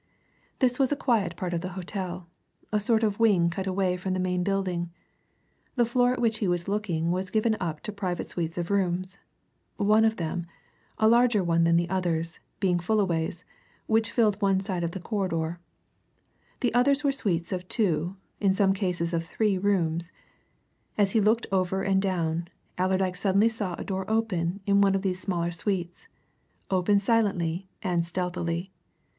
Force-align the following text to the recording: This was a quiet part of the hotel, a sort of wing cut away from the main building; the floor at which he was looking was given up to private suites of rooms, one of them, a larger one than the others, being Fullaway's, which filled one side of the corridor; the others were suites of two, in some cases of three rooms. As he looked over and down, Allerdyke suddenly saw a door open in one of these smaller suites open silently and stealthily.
This 0.57 0.79
was 0.79 0.91
a 0.91 0.95
quiet 0.95 1.35
part 1.37 1.53
of 1.53 1.61
the 1.61 1.73
hotel, 1.77 2.27
a 2.71 2.79
sort 2.79 3.03
of 3.03 3.19
wing 3.19 3.51
cut 3.51 3.67
away 3.67 3.95
from 3.97 4.13
the 4.15 4.19
main 4.19 4.41
building; 4.41 4.89
the 5.75 5.85
floor 5.85 6.11
at 6.11 6.19
which 6.19 6.39
he 6.39 6.47
was 6.47 6.67
looking 6.67 7.11
was 7.11 7.29
given 7.29 7.55
up 7.59 7.81
to 7.81 7.91
private 7.91 8.27
suites 8.27 8.57
of 8.57 8.71
rooms, 8.71 9.19
one 9.77 10.03
of 10.03 10.15
them, 10.15 10.47
a 10.97 11.07
larger 11.07 11.43
one 11.43 11.65
than 11.65 11.75
the 11.77 11.87
others, 11.87 12.39
being 12.59 12.79
Fullaway's, 12.79 13.43
which 13.85 14.09
filled 14.09 14.41
one 14.41 14.59
side 14.59 14.83
of 14.83 14.89
the 14.93 14.99
corridor; 14.99 15.59
the 16.61 16.73
others 16.73 17.03
were 17.03 17.11
suites 17.11 17.51
of 17.51 17.67
two, 17.67 18.17
in 18.39 18.55
some 18.55 18.73
cases 18.73 19.13
of 19.13 19.23
three 19.23 19.55
rooms. 19.55 20.11
As 20.97 21.11
he 21.11 21.21
looked 21.21 21.45
over 21.51 21.83
and 21.83 22.01
down, 22.01 22.47
Allerdyke 22.75 23.17
suddenly 23.17 23.49
saw 23.49 23.75
a 23.75 23.83
door 23.83 24.09
open 24.09 24.61
in 24.65 24.81
one 24.81 24.95
of 24.95 25.03
these 25.03 25.19
smaller 25.21 25.51
suites 25.51 26.07
open 26.71 26.99
silently 26.99 27.67
and 27.83 28.07
stealthily. 28.07 28.71